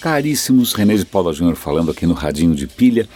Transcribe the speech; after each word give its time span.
Caríssimos, 0.00 0.72
René 0.72 0.96
de 0.96 1.04
Paula 1.04 1.32
Júnior 1.32 1.56
falando 1.56 1.90
aqui 1.90 2.06
no 2.06 2.14
Radinho 2.14 2.54
de 2.54 2.66
Pilha. 2.66 3.08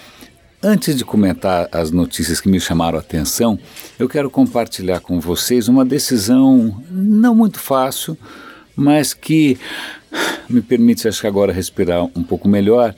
Antes 0.62 0.96
de 0.96 1.04
comentar 1.04 1.68
as 1.72 1.90
notícias 1.90 2.40
que 2.40 2.48
me 2.48 2.60
chamaram 2.60 2.98
a 2.98 3.00
atenção, 3.00 3.58
eu 3.98 4.08
quero 4.08 4.30
compartilhar 4.30 5.00
com 5.00 5.20
vocês 5.20 5.68
uma 5.68 5.84
decisão 5.84 6.82
não 6.90 7.34
muito 7.34 7.58
fácil, 7.58 8.16
mas 8.76 9.14
que 9.14 9.58
me 10.48 10.60
permite, 10.60 11.06
acho 11.06 11.20
que 11.20 11.26
agora, 11.26 11.52
respirar 11.52 12.04
um 12.04 12.22
pouco 12.22 12.48
melhor, 12.48 12.94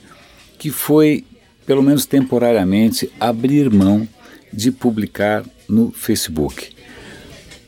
que 0.57 0.69
foi, 0.69 1.23
pelo 1.65 1.81
menos 1.81 2.05
temporariamente, 2.05 3.11
abrir 3.19 3.71
mão 3.71 4.07
de 4.51 4.71
publicar 4.71 5.43
no 5.67 5.91
Facebook. 5.91 6.69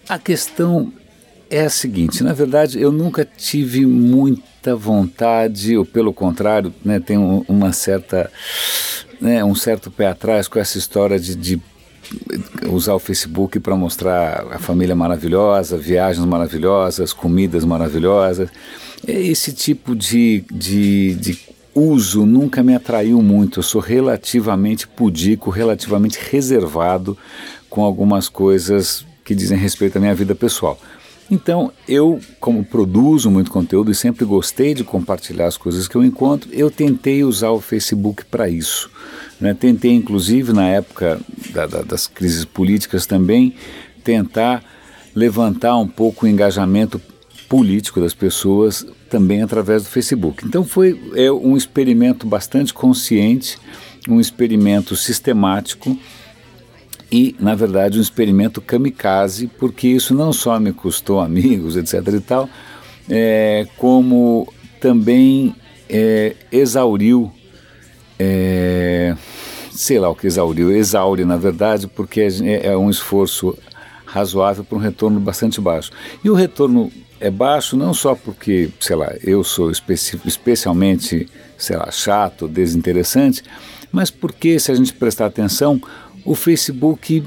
A 0.09 0.18
questão 0.18 0.91
é 1.50 1.61
a 1.61 1.70
seguinte: 1.70 2.23
na 2.23 2.34
verdade, 2.34 2.82
eu 2.82 2.91
nunca 2.91 3.25
tive 3.25 3.86
muita 3.86 4.75
vontade, 4.75 5.77
ou 5.77 5.85
pelo 5.85 6.13
contrário, 6.13 6.73
né, 6.84 6.99
tenho 6.99 7.45
uma 7.48 7.72
certa, 7.72 8.31
né, 9.20 9.44
um 9.44 9.55
certo 9.55 9.89
pé 9.89 10.08
atrás 10.08 10.48
com 10.48 10.59
essa 10.59 10.77
história 10.77 11.20
de, 11.20 11.36
de 11.36 11.62
usar 12.70 12.94
o 12.94 12.99
Facebook 12.99 13.59
para 13.59 13.75
mostrar 13.75 14.45
a 14.52 14.59
família 14.59 14.95
maravilhosa, 14.95 15.77
viagens 15.77 16.25
maravilhosas, 16.25 17.13
comidas 17.13 17.66
maravilhosas. 17.66 18.50
Esse 19.08 19.53
tipo 19.53 19.95
de, 19.95 20.44
de, 20.52 21.16
de 21.16 21.39
uso 21.73 22.25
nunca 22.25 22.64
me 22.64 22.73
atraiu 22.73 23.22
muito. 23.22 23.59
Eu 23.59 23.64
sou 23.64 23.81
relativamente 23.81 24.88
pudico, 24.88 25.50
relativamente 25.50 26.20
reservado 26.31 27.17
com 27.70 27.84
algumas 27.84 28.30
coisas 28.30 29.05
que 29.23 29.36
dizem 29.36 29.58
respeito 29.58 29.98
à 29.98 30.00
minha 30.00 30.16
vida 30.16 30.34
pessoal. 30.34 30.80
Então, 31.30 31.73
eu, 31.88 32.22
como 32.40 32.63
produzo 32.63 33.30
muito 33.30 33.52
conteúdo 33.52 33.91
e 33.91 33.95
sempre 33.95 34.23
gostei 34.23 34.73
de 34.73 34.84
compartilhar 34.84 35.48
as 35.48 35.58
coisas 35.58 35.88
que 35.88 35.95
eu 35.95 36.03
encontro, 36.03 36.50
eu 36.53 36.72
tentei 36.72 37.23
usar 37.23 37.50
o 37.50 37.59
Facebook 37.59 38.23
para 38.25 38.47
isso. 38.47 38.89
Né? 39.39 39.53
Tentei, 39.53 39.92
inclusive, 39.92 40.53
na 40.53 40.67
época 40.70 41.20
da, 41.52 41.66
da, 41.67 41.81
das 41.81 42.08
crises 42.08 42.45
políticas 42.45 43.05
também, 43.05 43.53
tentar 44.03 44.64
levantar 45.14 45.75
um 45.78 45.88
pouco 45.88 46.25
o 46.25 46.30
engajamento 46.30 47.02
político 47.50 48.00
das 48.00 48.14
pessoas 48.14 48.86
também 49.09 49.42
através 49.42 49.83
do 49.83 49.89
Facebook. 49.89 50.45
Então, 50.45 50.64
foi 50.64 51.11
é, 51.14 51.30
um 51.30 51.58
experimento 51.58 52.25
bastante 52.25 52.73
consciente, 52.73 53.58
um 54.08 54.22
experimento 54.22 54.95
sistemático 54.95 55.98
e, 57.11 57.36
na 57.39 57.55
verdade, 57.55 57.97
um 57.97 58.02
experimento 58.02 58.61
kamikaze, 58.61 59.47
porque 59.47 59.88
isso 59.88 60.13
não 60.13 60.33
só 60.33 60.59
me 60.59 60.73
custou 60.73 61.19
amigos, 61.19 61.75
etc. 61.77 61.94
e 62.14 62.19
tal, 62.19 62.49
é, 63.09 63.67
como 63.77 64.52
também 64.80 65.55
é, 65.89 66.36
exauriu, 66.52 67.31
é, 68.19 69.16
sei 69.72 69.99
lá 69.99 70.09
o 70.09 70.16
que 70.16 70.27
exauriu, 70.27 70.72
exaure 70.72 71.23
na 71.23 71.38
verdade, 71.38 71.88
porque 71.88 72.22
é, 72.22 72.67
é 72.67 72.77
um 72.77 72.89
esforço 72.89 73.58
razoável 74.05 74.64
para 74.64 74.77
um 74.77 74.81
retorno 74.81 75.19
bastante 75.19 75.61
baixo. 75.61 75.92
E 76.23 76.30
o 76.30 76.33
retorno 76.33 76.92
é 77.19 77.30
baixo 77.30 77.75
não 77.75 77.94
só 77.94 78.16
porque, 78.16 78.69
sei 78.80 78.95
lá, 78.95 79.14
eu 79.23 79.44
sou 79.44 79.71
especi 79.71 80.19
especialmente, 80.25 81.27
sei 81.58 81.77
lá, 81.77 81.89
chato, 81.92 82.47
desinteressante, 82.47 83.44
mas 83.92 84.11
porque, 84.11 84.59
se 84.59 84.71
a 84.71 84.75
gente 84.75 84.94
prestar 84.94 85.27
atenção, 85.27 85.81
o 86.28 86.36
Facebook, 86.36 87.23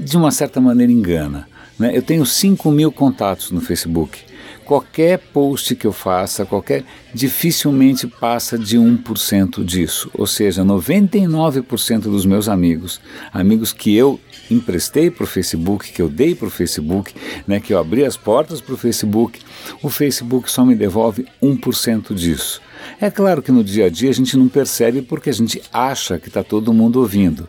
de 0.00 0.16
uma 0.16 0.30
certa 0.30 0.62
maneira, 0.62 0.90
engana. 0.90 1.46
Né? 1.78 1.94
Eu 1.94 2.00
tenho 2.00 2.24
5 2.24 2.70
mil 2.70 2.90
contatos 2.90 3.50
no 3.50 3.60
Facebook. 3.60 4.18
Qualquer 4.64 5.18
post 5.18 5.76
que 5.76 5.86
eu 5.86 5.92
faça, 5.92 6.46
qualquer 6.46 6.84
dificilmente 7.12 8.06
passa 8.06 8.58
de 8.58 8.78
1% 8.78 9.62
disso. 9.62 10.10
Ou 10.14 10.26
seja, 10.26 10.64
99% 10.64 12.00
dos 12.00 12.24
meus 12.24 12.48
amigos, 12.48 12.98
amigos 13.30 13.74
que 13.74 13.94
eu 13.94 14.18
emprestei 14.50 15.10
para 15.10 15.24
o 15.24 15.26
Facebook, 15.26 15.92
que 15.92 16.00
eu 16.00 16.08
dei 16.08 16.34
para 16.34 16.48
o 16.48 16.50
Facebook, 16.50 17.12
né, 17.46 17.60
que 17.60 17.74
eu 17.74 17.78
abri 17.78 18.06
as 18.06 18.16
portas 18.16 18.62
para 18.62 18.74
o 18.74 18.78
Facebook, 18.78 19.40
o 19.82 19.90
Facebook 19.90 20.50
só 20.50 20.64
me 20.64 20.74
devolve 20.74 21.26
1% 21.42 22.14
disso. 22.14 22.62
É 22.98 23.10
claro 23.10 23.42
que 23.42 23.52
no 23.52 23.62
dia 23.62 23.84
a 23.84 23.90
dia 23.90 24.08
a 24.08 24.14
gente 24.14 24.34
não 24.34 24.48
percebe 24.48 25.02
porque 25.02 25.28
a 25.28 25.34
gente 25.34 25.60
acha 25.70 26.18
que 26.18 26.28
está 26.28 26.42
todo 26.42 26.72
mundo 26.72 27.00
ouvindo. 27.00 27.46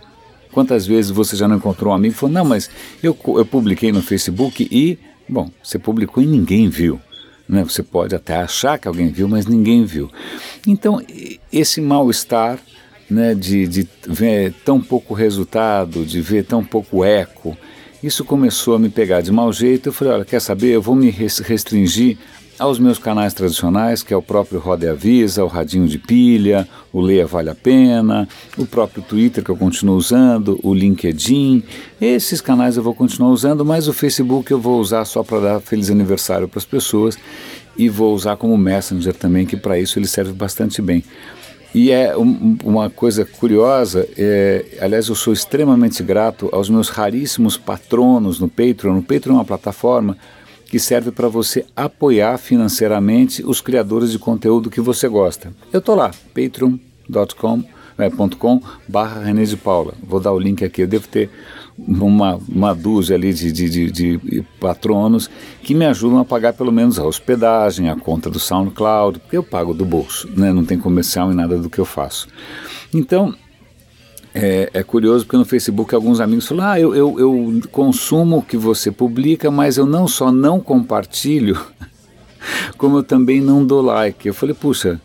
Quantas 0.52 0.86
vezes 0.86 1.12
você 1.12 1.36
já 1.36 1.48
não 1.48 1.58
encontrou 1.58 1.92
um 1.92 1.96
amigo 1.96 2.14
e 2.14 2.18
falou, 2.18 2.34
não, 2.34 2.46
mas 2.46 2.70
eu, 3.04 3.18
eu 3.28 3.46
publiquei 3.46 3.92
no 3.92 4.02
Facebook 4.02 4.68
e, 4.72 4.98
bom, 5.28 5.52
você 5.64 5.78
publicou 5.78 6.24
e 6.24 6.26
ninguém 6.26 6.70
viu. 6.70 7.00
Né? 7.48 7.64
Você 7.64 7.84
pode 7.84 8.16
até 8.16 8.36
achar 8.36 8.78
que 8.78 8.88
alguém 8.88 9.10
viu, 9.10 9.28
mas 9.28 9.46
ninguém 9.46 9.86
viu. 9.86 10.10
Então, 10.68 11.02
esse 11.52 11.82
mal-estar 11.82 12.60
né, 13.10 13.34
de, 13.34 13.68
de 13.68 13.88
ver 14.08 14.54
tão 14.66 14.80
pouco 14.80 15.14
resultado, 15.14 16.06
de 16.06 16.22
ver 16.22 16.46
tão 16.46 16.64
pouco 16.64 17.04
eco, 17.04 17.58
isso 18.02 18.24
começou 18.24 18.76
a 18.76 18.80
me 18.80 18.90
pegar 18.90 19.22
de 19.22 19.32
mau 19.32 19.52
jeito. 19.52 19.90
Eu 19.90 19.94
falei, 19.94 20.14
olha, 20.14 20.26
quer 20.26 20.40
saber, 20.40 20.70
eu 20.70 20.82
vou 20.82 20.96
me 20.96 21.10
restringir 21.10 22.18
aos 22.60 22.78
meus 22.78 23.00
canais 23.00 23.34
tradicionais, 23.34 24.04
que 24.04 24.14
é 24.14 24.18
o 24.18 24.22
próprio 24.22 24.60
Roda 24.60 24.92
Avisa, 24.92 25.44
o 25.44 25.48
Radinho 25.48 25.88
de 25.88 25.98
Pilha, 25.98 26.68
o 26.92 27.00
Leia 27.00 27.26
Vale 27.26 27.50
a 27.50 27.56
Pena, 27.56 28.28
o 28.58 28.66
próprio 28.66 29.02
Twitter 29.02 29.44
que 29.44 29.50
eu 29.50 29.56
continuo 29.56 29.96
usando, 29.96 30.60
o 30.62 30.74
LinkedIn. 30.74 31.64
Esses 32.02 32.42
canais 32.42 32.76
eu 32.76 32.84
vou 32.84 32.94
continuar 32.94 33.32
usando, 33.32 33.64
mas 33.64 33.88
o 33.88 33.94
Facebook 33.94 34.52
eu 34.52 34.60
vou 34.60 34.80
usar 34.80 35.06
só 35.06 35.24
para 35.24 35.40
dar 35.40 35.60
feliz 35.62 35.90
aniversário 35.90 36.50
para 36.50 36.60
as 36.60 36.66
pessoas 36.66 37.18
e 37.78 37.88
vou 37.88 38.14
usar 38.14 38.36
como 38.36 38.58
Messenger 38.58 39.14
também, 39.16 39.46
que 39.46 39.56
para 39.56 39.80
isso 39.80 39.98
ele 39.98 40.08
serve 40.08 40.34
bastante 40.34 40.82
bem. 40.82 41.02
E 41.74 41.92
é 41.92 42.18
um, 42.18 42.58
uma 42.64 42.90
coisa 42.90 43.24
curiosa, 43.24 44.08
é, 44.18 44.66
aliás, 44.82 45.08
eu 45.08 45.16
sou 45.16 45.32
extremamente 45.32 46.02
grato 46.02 46.50
aos 46.52 46.70
meus 46.70 46.90
raríssimos 46.90 47.58
patronos 47.58 48.40
no 48.40 48.50
Patreon. 48.50 48.96
No 48.96 49.04
Patreon 49.04 49.36
é 49.36 49.38
uma 49.38 49.46
plataforma 49.46 50.18
que 50.70 50.80
serve 50.80 51.12
para 51.12 51.28
você 51.28 51.66
apoiar 51.76 52.38
financeiramente 52.38 53.44
os 53.46 53.60
criadores 53.60 54.12
de 54.12 54.20
conteúdo 54.20 54.70
que 54.70 54.80
você 54.80 55.08
gosta. 55.08 55.52
Eu 55.74 55.82
tô 55.82 55.96
lá, 55.96 56.12
patreon.com 56.34 57.64
é, 57.98 58.10
barra 58.88 59.24
René 59.24 59.44
de 59.44 59.58
Paula. 59.58 59.94
Vou 60.02 60.20
dar 60.20 60.32
o 60.32 60.40
link 60.40 60.64
aqui, 60.64 60.84
eu 60.84 60.88
devo 60.88 61.08
ter 61.08 61.30
uma, 61.78 62.40
uma 62.48 62.74
dúzia 62.74 63.16
ali 63.16 63.34
de, 63.34 63.52
de, 63.52 63.70
de, 63.70 63.92
de, 63.92 64.46
patronos 64.60 65.30
que 65.64 65.74
me 65.74 65.86
ajudam 65.86 66.20
a 66.20 66.26
pagar 66.26 66.54
pelo 66.54 66.72
menos 66.72 67.00
a 67.00 67.06
hospedagem, 67.06 67.90
a 67.90 67.96
conta 67.96 68.30
do 68.30 68.40
SoundCloud, 68.40 69.20
porque 69.20 69.38
eu 69.38 69.44
pago 69.44 69.74
do 69.74 69.86
bolso, 69.86 70.30
né? 70.36 70.52
não 70.52 70.66
tem 70.66 70.78
comercial 70.78 71.32
em 71.32 71.36
nada 71.36 71.58
do 71.58 71.70
que 71.70 71.80
eu 71.80 71.86
faço. 71.86 72.28
Então, 72.94 73.34
é, 74.42 74.70
é, 74.74 74.84
curioso 74.84 75.26
porque 75.26 75.38
no 75.38 75.44
Facebook 75.44 75.94
alguns 75.94 76.22
amigos 76.22 76.48
falam: 76.48 76.66
Ah, 76.66 76.80
eu, 76.80 76.96
eu, 76.96 77.20
eu 77.20 77.62
consumo 77.72 78.38
o 78.38 78.42
que 78.42 78.56
você 78.56 78.90
publica, 78.90 79.52
mas 79.52 79.78
eu 79.78 79.86
não 79.86 80.08
só 80.08 80.32
não 80.32 80.60
compartilho, 80.62 81.60
como 82.78 82.98
eu 83.00 83.04
também 83.04 83.42
não 83.42 83.66
dou 83.66 83.82
like. 83.82 84.28
Eu 84.28 84.34
falei: 84.34 84.56
Puxa, 84.56 85.02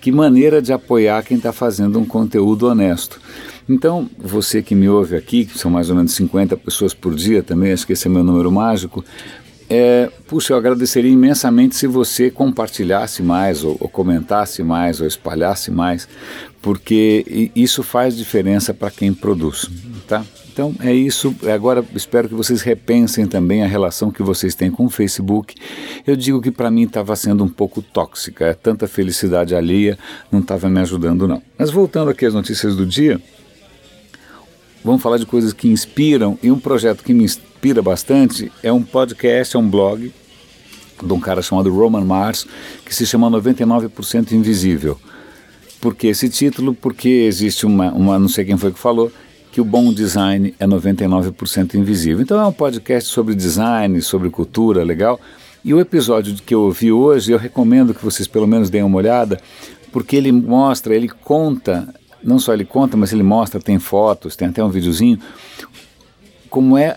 que 0.00 0.12
maneira 0.12 0.62
de 0.62 0.72
apoiar 0.72 1.24
quem 1.24 1.36
está 1.36 1.52
fazendo 1.52 1.98
um 1.98 2.04
conteúdo 2.04 2.68
honesto. 2.68 3.20
Então, 3.68 4.08
você 4.16 4.62
que 4.62 4.74
me 4.74 4.88
ouve 4.88 5.16
aqui, 5.16 5.44
que 5.44 5.58
são 5.58 5.70
mais 5.70 5.90
ou 5.90 5.96
menos 5.96 6.12
50 6.12 6.56
pessoas 6.56 6.94
por 6.94 7.14
dia 7.14 7.42
também, 7.42 7.72
acho 7.72 7.86
que 7.86 7.92
esse 7.92 8.06
é 8.06 8.10
meu 8.10 8.24
número 8.24 8.50
mágico, 8.50 9.04
é, 9.70 10.10
puxa, 10.26 10.52
eu 10.52 10.56
agradeceria 10.56 11.10
imensamente 11.10 11.76
se 11.76 11.86
você 11.86 12.30
compartilhasse 12.30 13.22
mais, 13.22 13.62
ou, 13.62 13.76
ou 13.78 13.88
comentasse 13.88 14.62
mais, 14.62 15.00
ou 15.00 15.06
espalhasse 15.06 15.70
mais, 15.70 16.08
porque 16.62 17.50
isso 17.54 17.82
faz 17.82 18.16
diferença 18.16 18.72
para 18.72 18.90
quem 18.90 19.12
produz, 19.12 19.70
tá? 20.06 20.24
Então 20.58 20.74
é 20.80 20.92
isso. 20.92 21.36
Agora 21.54 21.84
espero 21.94 22.28
que 22.28 22.34
vocês 22.34 22.62
repensem 22.62 23.28
também 23.28 23.62
a 23.62 23.66
relação 23.66 24.10
que 24.10 24.24
vocês 24.24 24.56
têm 24.56 24.72
com 24.72 24.86
o 24.86 24.90
Facebook. 24.90 25.54
Eu 26.04 26.16
digo 26.16 26.40
que 26.42 26.50
para 26.50 26.68
mim 26.68 26.82
estava 26.82 27.14
sendo 27.14 27.44
um 27.44 27.48
pouco 27.48 27.80
tóxica, 27.80 28.46
é 28.46 28.54
tanta 28.54 28.88
felicidade 28.88 29.54
alheia 29.54 29.96
não 30.32 30.40
estava 30.40 30.68
me 30.68 30.80
ajudando 30.80 31.28
não. 31.28 31.40
Mas 31.56 31.70
voltando 31.70 32.10
aqui 32.10 32.26
às 32.26 32.34
notícias 32.34 32.74
do 32.74 32.84
dia, 32.84 33.20
vamos 34.84 35.02
falar 35.02 35.18
de 35.18 35.26
coisas 35.26 35.52
que 35.52 35.68
inspiram 35.68 36.38
e 36.42 36.50
um 36.50 36.58
projeto 36.58 37.02
que 37.02 37.14
me 37.14 37.24
inspira 37.24 37.82
bastante 37.82 38.50
é 38.62 38.72
um 38.72 38.82
podcast, 38.82 39.56
é 39.56 39.58
um 39.58 39.68
blog 39.68 40.12
de 41.02 41.12
um 41.12 41.20
cara 41.20 41.42
chamado 41.42 41.72
Roman 41.72 42.04
Mars 42.04 42.46
que 42.84 42.94
se 42.94 43.06
chama 43.06 43.30
99% 43.30 44.32
Invisível. 44.32 44.98
Por 45.80 45.94
que 45.94 46.08
esse 46.08 46.28
título? 46.28 46.74
Porque 46.74 47.08
existe 47.08 47.64
uma, 47.64 47.92
uma, 47.92 48.18
não 48.18 48.28
sei 48.28 48.44
quem 48.44 48.56
foi 48.56 48.72
que 48.72 48.78
falou, 48.78 49.12
que 49.52 49.60
o 49.60 49.64
bom 49.64 49.92
design 49.92 50.54
é 50.58 50.66
99% 50.66 51.74
invisível. 51.74 52.22
Então 52.22 52.40
é 52.40 52.46
um 52.46 52.52
podcast 52.52 53.08
sobre 53.08 53.34
design, 53.34 54.00
sobre 54.02 54.28
cultura, 54.30 54.82
legal. 54.82 55.20
E 55.64 55.72
o 55.72 55.80
episódio 55.80 56.34
que 56.34 56.54
eu 56.54 56.62
ouvi 56.62 56.90
hoje, 56.90 57.32
eu 57.32 57.38
recomendo 57.38 57.94
que 57.94 58.04
vocês 58.04 58.26
pelo 58.26 58.46
menos 58.46 58.70
deem 58.70 58.82
uma 58.82 58.98
olhada, 58.98 59.40
porque 59.92 60.16
ele 60.16 60.32
mostra, 60.32 60.94
ele 60.94 61.08
conta, 61.08 61.94
não 62.22 62.38
só 62.38 62.52
ele 62.52 62.64
conta, 62.64 62.96
mas 62.96 63.12
ele 63.12 63.22
mostra, 63.22 63.60
tem 63.60 63.78
fotos, 63.78 64.36
tem 64.36 64.48
até 64.48 64.62
um 64.62 64.68
videozinho, 64.68 65.18
como 66.50 66.76
é 66.76 66.96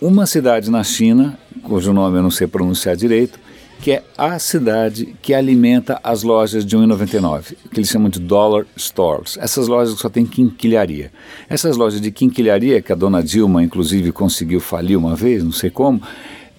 uma 0.00 0.26
cidade 0.26 0.70
na 0.70 0.82
China, 0.82 1.38
cujo 1.62 1.92
nome 1.92 2.18
eu 2.18 2.22
não 2.22 2.30
sei 2.30 2.46
pronunciar 2.46 2.96
direito, 2.96 3.38
que 3.80 3.92
é 3.92 4.02
a 4.16 4.38
cidade 4.38 5.16
que 5.22 5.32
alimenta 5.32 5.98
as 6.04 6.22
lojas 6.22 6.66
de 6.66 6.76
1,99, 6.76 7.54
que 7.72 7.80
eles 7.80 7.88
chamam 7.88 8.10
de 8.10 8.20
dollar 8.20 8.66
stores. 8.76 9.38
Essas 9.40 9.68
lojas 9.68 9.98
só 9.98 10.08
têm 10.10 10.26
quinquilharia. 10.26 11.10
Essas 11.48 11.76
lojas 11.76 12.00
de 12.00 12.10
quinquilharia, 12.10 12.82
que 12.82 12.92
a 12.92 12.94
dona 12.94 13.22
Dilma, 13.22 13.62
inclusive, 13.62 14.12
conseguiu 14.12 14.60
falir 14.60 14.98
uma 14.98 15.16
vez, 15.16 15.42
não 15.42 15.52
sei 15.52 15.70
como, 15.70 16.02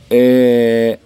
é, 0.09 0.97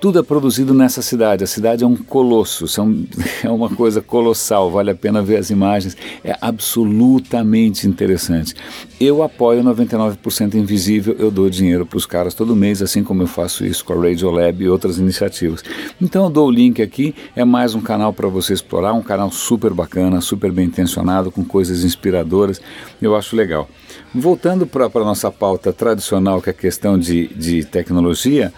tudo 0.00 0.18
é 0.18 0.22
produzido 0.22 0.72
nessa 0.72 1.02
cidade. 1.02 1.44
A 1.44 1.46
cidade 1.46 1.84
é 1.84 1.86
um 1.86 1.94
colosso, 1.94 2.66
são, 2.66 3.04
é 3.44 3.50
uma 3.50 3.68
coisa 3.68 4.00
colossal, 4.00 4.70
vale 4.70 4.90
a 4.90 4.94
pena 4.94 5.22
ver 5.22 5.36
as 5.36 5.50
imagens. 5.50 5.96
É 6.24 6.34
absolutamente 6.40 7.86
interessante. 7.86 8.54
Eu 8.98 9.22
apoio 9.22 9.62
99% 9.62 10.54
Invisível, 10.54 11.14
eu 11.18 11.30
dou 11.30 11.50
dinheiro 11.50 11.84
para 11.84 11.98
os 11.98 12.06
caras 12.06 12.34
todo 12.34 12.56
mês, 12.56 12.80
assim 12.80 13.04
como 13.04 13.22
eu 13.22 13.26
faço 13.26 13.64
isso 13.64 13.84
com 13.84 13.92
a 13.92 13.96
Radiolab 13.96 14.62
e 14.62 14.68
outras 14.68 14.98
iniciativas. 14.98 15.62
Então 16.00 16.24
eu 16.24 16.30
dou 16.30 16.48
o 16.48 16.50
link 16.50 16.80
aqui, 16.80 17.14
é 17.36 17.44
mais 17.44 17.74
um 17.74 17.80
canal 17.80 18.12
para 18.12 18.28
você 18.28 18.54
explorar, 18.54 18.94
um 18.94 19.02
canal 19.02 19.30
super 19.30 19.72
bacana, 19.72 20.20
super 20.20 20.50
bem 20.50 20.66
intencionado, 20.66 21.30
com 21.30 21.44
coisas 21.44 21.84
inspiradoras. 21.84 22.60
Eu 23.00 23.14
acho 23.14 23.36
legal. 23.36 23.68
Voltando 24.14 24.66
para 24.66 24.86
a 24.86 25.04
nossa 25.04 25.30
pauta 25.30 25.72
tradicional, 25.72 26.40
que 26.40 26.48
é 26.48 26.52
a 26.52 26.54
questão 26.54 26.98
de, 26.98 27.28
de 27.28 27.64
tecnologia. 27.64 28.52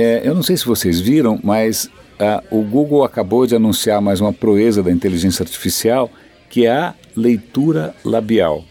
É, 0.00 0.22
eu 0.24 0.34
não 0.34 0.42
sei 0.42 0.56
se 0.56 0.64
vocês 0.64 0.98
viram, 0.98 1.38
mas 1.44 1.84
uh, 1.84 2.58
o 2.58 2.62
Google 2.62 3.04
acabou 3.04 3.46
de 3.46 3.54
anunciar 3.54 4.00
mais 4.00 4.18
uma 4.18 4.32
proeza 4.32 4.82
da 4.82 4.90
inteligência 4.90 5.42
artificial, 5.42 6.10
que 6.48 6.64
é 6.64 6.72
a 6.72 6.94
leitura 7.14 7.94
labial. 8.02 8.64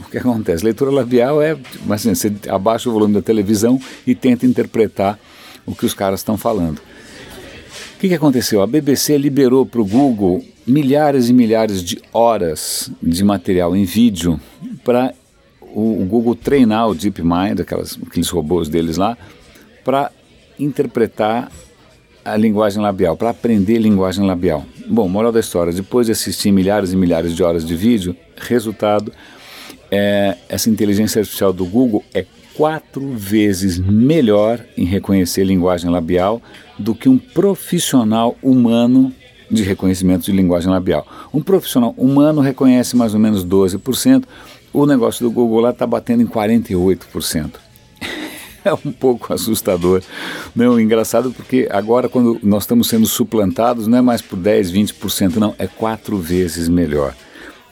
O 0.00 0.10
que 0.10 0.18
acontece? 0.18 0.64
Leitura 0.64 0.90
labial 0.90 1.40
é, 1.40 1.56
assim, 1.88 2.12
você 2.12 2.32
abaixa 2.48 2.88
o 2.90 2.92
volume 2.92 3.14
da 3.14 3.22
televisão 3.22 3.80
e 4.04 4.12
tenta 4.12 4.44
interpretar 4.44 5.20
o 5.64 5.72
que 5.72 5.86
os 5.86 5.94
caras 5.94 6.18
estão 6.18 6.36
falando. 6.36 6.78
O 6.78 7.98
que, 8.00 8.08
que 8.08 8.14
aconteceu? 8.14 8.60
A 8.60 8.66
BBC 8.66 9.16
liberou 9.16 9.64
para 9.64 9.80
o 9.80 9.86
Google 9.86 10.44
milhares 10.66 11.28
e 11.28 11.32
milhares 11.32 11.80
de 11.80 12.02
horas 12.12 12.90
de 13.00 13.22
material 13.22 13.76
em 13.76 13.84
vídeo 13.84 14.40
para 14.82 15.14
o, 15.60 16.04
Google 16.10 16.34
treinar 16.34 16.88
o 16.88 16.94
DeepMind, 16.94 17.60
aqueles 17.60 18.28
robôs 18.30 18.68
deles 18.68 18.96
lá, 18.96 19.16
para 19.84 20.10
interpretar 20.58 21.50
a 22.26 22.36
linguagem 22.36 22.82
labial, 22.82 23.16
para 23.16 23.30
aprender 23.30 23.78
linguagem 23.78 24.26
labial. 24.26 24.64
Bom, 24.88 25.08
moral 25.08 25.30
da 25.30 25.38
história: 25.38 25.72
depois 25.72 26.06
de 26.06 26.12
assistir 26.12 26.50
milhares 26.50 26.92
e 26.92 26.96
milhares 26.96 27.34
de 27.34 27.42
horas 27.42 27.64
de 27.64 27.76
vídeo, 27.76 28.16
resultado, 28.36 29.12
é, 29.90 30.36
essa 30.48 30.68
inteligência 30.68 31.20
artificial 31.20 31.52
do 31.52 31.64
Google 31.64 32.04
é 32.12 32.26
quatro 32.54 33.12
vezes 33.12 33.78
melhor 33.78 34.60
em 34.76 34.84
reconhecer 34.84 35.44
linguagem 35.44 35.90
labial 35.90 36.42
do 36.78 36.94
que 36.94 37.08
um 37.08 37.18
profissional 37.18 38.36
humano 38.42 39.12
de 39.48 39.62
reconhecimento 39.62 40.24
de 40.24 40.32
linguagem 40.32 40.70
labial. 40.70 41.06
Um 41.32 41.42
profissional 41.42 41.94
humano 41.96 42.40
reconhece 42.40 42.96
mais 42.96 43.14
ou 43.14 43.20
menos 43.20 43.46
12%, 43.46 44.24
o 44.72 44.84
negócio 44.84 45.24
do 45.24 45.30
Google 45.30 45.60
lá 45.60 45.70
está 45.70 45.86
batendo 45.86 46.22
em 46.22 46.26
48% 46.26 47.65
é 48.66 48.74
um 48.74 48.92
pouco 48.92 49.32
assustador. 49.32 50.02
Não, 50.54 50.80
engraçado 50.80 51.30
porque 51.30 51.68
agora 51.70 52.08
quando 52.08 52.38
nós 52.42 52.64
estamos 52.64 52.88
sendo 52.88 53.06
suplantados, 53.06 53.86
não 53.86 53.98
é 53.98 54.00
mais 54.00 54.20
por 54.20 54.36
10, 54.36 54.72
20%, 54.72 55.36
não, 55.36 55.54
é 55.58 55.66
quatro 55.66 56.18
vezes 56.18 56.68
melhor. 56.68 57.14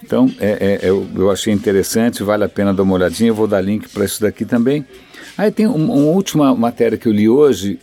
Então, 0.02 0.30
é, 0.38 0.80
é, 0.82 0.88
eu, 0.88 1.06
eu, 1.16 1.30
achei 1.30 1.52
interessante, 1.52 2.22
vale 2.22 2.44
a 2.44 2.48
pena 2.48 2.74
dar 2.74 2.82
uma 2.82 2.94
olhadinha, 2.94 3.30
eu 3.30 3.34
vou 3.34 3.46
dar 3.46 3.62
link 3.62 3.88
para 3.88 4.04
isso 4.04 4.20
daqui 4.20 4.44
também. 4.44 4.84
Aí 5.36 5.50
tem 5.50 5.66
um, 5.66 5.90
uma 5.90 6.12
última 6.12 6.54
matéria 6.54 6.98
que 6.98 7.08
eu 7.08 7.12
li 7.12 7.26
hoje, 7.26 7.78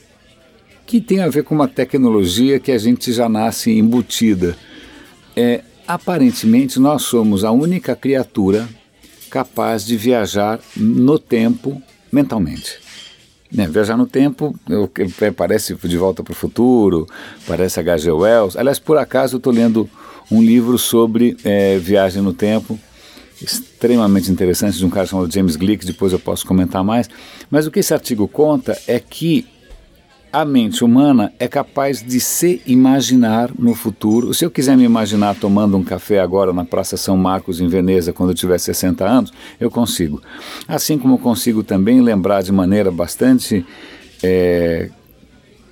que 0.86 1.02
tem 1.02 1.22
a 1.22 1.30
ver 1.30 1.44
com 1.44 1.56
uma 1.56 1.68
tecnologia 1.68 2.60
que 2.60 2.72
a 2.72 2.78
gente 2.78 3.12
já 3.12 3.28
nasce 3.28 3.72
embutida. 3.72 4.56
É, 5.36 5.62
aparentemente, 5.88 6.80
nós 6.80 7.02
somos 7.04 7.44
a 7.44 7.52
única 7.52 7.96
criatura 7.96 8.69
capaz 9.31 9.84
de 9.84 9.98
viajar 9.98 10.60
no 10.75 11.18
tempo 11.18 11.81
mentalmente. 12.12 12.91
Né, 13.51 13.68
viajar 13.68 13.98
no 13.98 14.07
tempo 14.07 14.56
eu, 14.69 14.89
parece 15.36 15.75
De 15.75 15.98
Volta 15.98 16.24
para 16.24 16.31
o 16.31 16.36
Futuro, 16.36 17.06
parece 17.45 17.81
H.G. 17.81 18.09
Wells. 18.09 18.57
Aliás, 18.57 18.80
por 18.80 18.98
acaso 18.98 19.36
eu 19.36 19.38
estou 19.39 19.51
lendo 19.51 19.89
um 20.31 20.42
livro 20.42 20.77
sobre 20.77 21.36
é, 21.44 21.77
viagem 21.77 22.21
no 22.21 22.31
tempo, 22.31 22.80
extremamente 23.42 24.31
interessante, 24.31 24.77
de 24.77 24.86
um 24.86 24.89
cara 24.89 25.06
chamado 25.06 25.31
James 25.31 25.57
Glick, 25.57 25.86
depois 25.86 26.13
eu 26.13 26.19
posso 26.19 26.45
comentar 26.48 26.81
mais. 26.81 27.09
Mas 27.50 27.68
o 27.68 27.71
que 27.71 27.80
esse 27.80 27.94
artigo 27.94 28.25
conta 28.27 28.77
é 28.88 29.00
que 29.00 29.45
a 30.31 30.45
mente 30.45 30.83
humana 30.83 31.33
é 31.38 31.48
capaz 31.48 32.01
de 32.01 32.19
se 32.19 32.62
imaginar 32.66 33.51
no 33.57 33.75
futuro. 33.75 34.33
Se 34.33 34.45
eu 34.45 34.51
quiser 34.51 34.78
me 34.78 34.83
imaginar 34.83 35.36
tomando 35.36 35.75
um 35.75 35.83
café 35.83 36.19
agora 36.19 36.54
na 36.54 36.63
Praça 36.63 36.95
São 36.95 37.18
Marcos, 37.18 37.60
em 37.60 37.68
Veneza, 37.68 38.13
quando 38.13 38.30
eu 38.30 38.36
tiver 38.36 38.57
60 38.57 39.06
anos, 39.06 39.33
eu 39.60 39.69
consigo. 39.69 40.22
Assim 40.68 40.98
como 40.98 41.16
eu 41.16 41.18
consigo 41.18 41.63
também 41.63 42.00
lembrar 42.01 42.42
de 42.44 42.51
maneira 42.51 42.89
bastante, 42.89 43.66
é, 44.24 44.89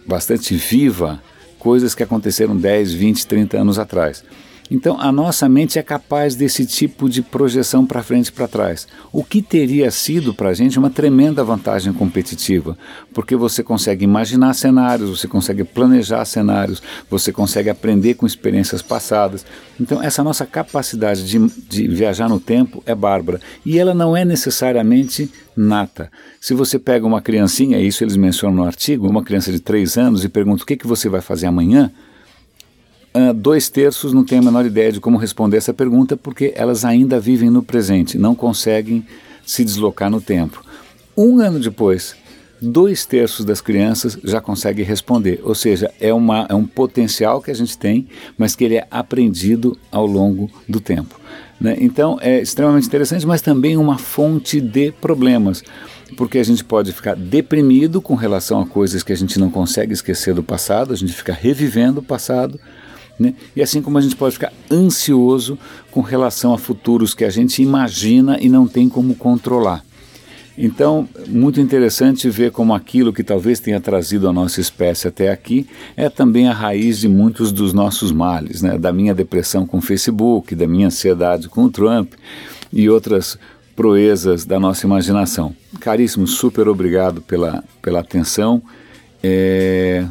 bastante 0.05 0.55
viva 0.55 1.21
coisas 1.57 1.95
que 1.95 2.03
aconteceram 2.03 2.55
10, 2.55 2.93
20, 2.93 3.27
30 3.27 3.57
anos 3.57 3.79
atrás. 3.79 4.23
Então, 4.71 4.99
a 4.99 5.11
nossa 5.11 5.49
mente 5.49 5.79
é 5.79 5.83
capaz 5.83 6.35
desse 6.35 6.65
tipo 6.65 7.09
de 7.09 7.21
projeção 7.21 7.85
para 7.85 8.03
frente 8.03 8.27
e 8.27 8.31
para 8.31 8.47
trás. 8.47 8.87
O 9.11 9.23
que 9.23 9.41
teria 9.41 9.89
sido 9.89 10.33
para 10.33 10.49
a 10.49 10.53
gente 10.53 10.77
uma 10.77 10.89
tremenda 10.89 11.43
vantagem 11.43 11.91
competitiva, 11.91 12.77
porque 13.13 13.35
você 13.35 13.63
consegue 13.63 14.03
imaginar 14.03 14.53
cenários, 14.53 15.09
você 15.09 15.27
consegue 15.27 15.63
planejar 15.63 16.23
cenários, 16.25 16.83
você 17.09 17.31
consegue 17.31 17.69
aprender 17.69 18.13
com 18.13 18.27
experiências 18.27 18.81
passadas. 18.81 19.45
Então, 19.79 20.03
essa 20.03 20.23
nossa 20.23 20.45
capacidade 20.45 21.27
de, 21.27 21.39
de 21.67 21.87
viajar 21.87 22.29
no 22.29 22.39
tempo 22.39 22.83
é 22.85 22.93
bárbara. 22.93 23.41
E 23.65 23.79
ela 23.79 23.93
não 23.93 24.15
é 24.15 24.23
necessariamente 24.23 25.31
nata. 25.55 26.11
Se 26.39 26.53
você 26.53 26.77
pega 26.77 27.05
uma 27.05 27.21
criancinha, 27.21 27.79
isso 27.79 28.03
eles 28.03 28.15
mencionam 28.15 28.57
no 28.57 28.63
artigo, 28.63 29.09
uma 29.09 29.23
criança 29.23 29.51
de 29.51 29.59
3 29.59 29.97
anos 29.97 30.23
e 30.23 30.29
pergunta 30.29 30.63
o 30.63 30.65
que, 30.65 30.77
que 30.77 30.87
você 30.87 31.09
vai 31.09 31.21
fazer 31.21 31.47
amanhã, 31.47 31.91
Uh, 33.13 33.33
dois 33.33 33.69
terços 33.69 34.13
não 34.13 34.23
têm 34.23 34.37
a 34.37 34.41
menor 34.41 34.65
ideia 34.65 34.91
de 34.91 34.99
como 34.99 35.17
responder 35.17 35.57
essa 35.57 35.73
pergunta 35.73 36.15
porque 36.15 36.53
elas 36.55 36.85
ainda 36.85 37.19
vivem 37.19 37.49
no 37.49 37.63
presente, 37.63 38.19
não 38.19 38.35
conseguem 38.35 39.03
se 39.43 39.65
deslocar 39.65 40.11
no 40.11 40.21
tempo. 40.21 40.63
Um 41.17 41.39
ano 41.39 41.59
depois, 41.59 42.15
dois 42.61 43.05
terços 43.05 43.43
das 43.43 43.61
crianças 43.61 44.17
já 44.23 44.39
conseguem 44.39 44.85
responder, 44.85 45.41
ou 45.43 45.55
seja, 45.55 45.91
é, 45.99 46.13
uma, 46.13 46.45
é 46.49 46.53
um 46.53 46.65
potencial 46.65 47.41
que 47.41 47.49
a 47.49 47.53
gente 47.53 47.77
tem, 47.77 48.07
mas 48.37 48.55
que 48.55 48.63
ele 48.63 48.75
é 48.75 48.87
aprendido 48.91 49.77
ao 49.91 50.05
longo 50.05 50.49
do 50.67 50.79
tempo. 50.79 51.19
Né? 51.59 51.77
Então 51.79 52.17
é 52.21 52.39
extremamente 52.39 52.87
interessante, 52.87 53.25
mas 53.25 53.41
também 53.41 53.75
uma 53.75 53.97
fonte 53.97 54.61
de 54.61 54.91
problemas, 54.91 55.63
porque 56.15 56.37
a 56.37 56.43
gente 56.43 56.63
pode 56.63 56.91
ficar 56.91 57.15
deprimido 57.15 58.01
com 58.01 58.15
relação 58.15 58.61
a 58.61 58.65
coisas 58.65 59.03
que 59.03 59.13
a 59.13 59.17
gente 59.17 59.39
não 59.39 59.49
consegue 59.49 59.93
esquecer 59.93 60.33
do 60.33 60.43
passado, 60.43 60.93
a 60.93 60.95
gente 60.95 61.13
fica 61.13 61.33
revivendo 61.33 62.01
o 62.01 62.03
passado 62.03 62.59
né? 63.19 63.33
E 63.55 63.61
assim 63.61 63.81
como 63.81 63.97
a 63.97 64.01
gente 64.01 64.15
pode 64.15 64.33
ficar 64.33 64.53
ansioso 64.71 65.57
com 65.91 66.01
relação 66.01 66.53
a 66.53 66.57
futuros 66.57 67.13
que 67.13 67.25
a 67.25 67.29
gente 67.29 67.61
imagina 67.61 68.37
e 68.39 68.47
não 68.47 68.67
tem 68.67 68.87
como 68.87 69.13
controlar. 69.15 69.83
Então, 70.61 71.07
muito 71.25 71.61
interessante 71.61 72.29
ver 72.29 72.51
como 72.51 72.73
aquilo 72.73 73.13
que 73.13 73.23
talvez 73.23 73.61
tenha 73.61 73.79
trazido 73.79 74.27
a 74.27 74.33
nossa 74.33 74.59
espécie 74.59 75.07
até 75.07 75.31
aqui 75.31 75.65
é 75.95 76.09
também 76.09 76.49
a 76.49 76.53
raiz 76.53 76.99
de 76.99 77.07
muitos 77.07 77.53
dos 77.53 77.71
nossos 77.71 78.11
males, 78.11 78.61
né? 78.61 78.77
da 78.77 78.91
minha 78.91 79.15
depressão 79.15 79.65
com 79.65 79.77
o 79.77 79.81
Facebook, 79.81 80.53
da 80.55 80.67
minha 80.67 80.87
ansiedade 80.87 81.47
com 81.47 81.63
o 81.63 81.69
Trump 81.69 82.11
e 82.73 82.89
outras 82.89 83.39
proezas 83.73 84.43
da 84.43 84.59
nossa 84.59 84.85
imaginação. 84.85 85.55
Caríssimo, 85.79 86.27
super 86.27 86.67
obrigado 86.67 87.21
pela, 87.21 87.63
pela 87.81 88.01
atenção. 88.01 88.61
É... 89.23 90.05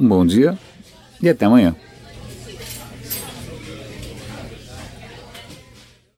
Um 0.00 0.08
bom 0.08 0.26
dia 0.26 0.58
e 1.22 1.28
até 1.28 1.46
amanhã. 1.46 1.76